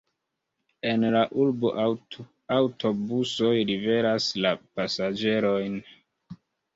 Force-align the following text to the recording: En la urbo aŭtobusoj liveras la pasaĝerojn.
En 0.91 1.03
la 1.15 1.19
urbo 1.41 1.69
aŭtobusoj 2.55 3.51
liveras 3.71 4.27
la 4.47 4.55
pasaĝerojn. 4.79 5.77